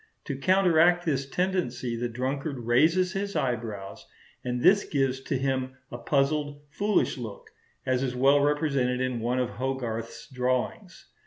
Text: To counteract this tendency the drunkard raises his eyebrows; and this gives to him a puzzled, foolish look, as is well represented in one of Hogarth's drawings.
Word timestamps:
To 0.25 0.35
counteract 0.35 1.05
this 1.05 1.29
tendency 1.29 1.95
the 1.95 2.09
drunkard 2.09 2.61
raises 2.65 3.13
his 3.13 3.35
eyebrows; 3.35 4.07
and 4.43 4.59
this 4.63 4.83
gives 4.83 5.19
to 5.19 5.37
him 5.37 5.73
a 5.91 5.99
puzzled, 5.99 6.59
foolish 6.71 7.19
look, 7.19 7.51
as 7.85 8.01
is 8.01 8.15
well 8.15 8.41
represented 8.41 8.99
in 8.99 9.19
one 9.19 9.37
of 9.37 9.51
Hogarth's 9.51 10.27
drawings. 10.27 11.05